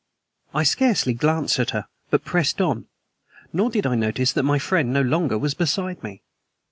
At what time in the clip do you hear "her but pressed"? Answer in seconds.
1.69-2.59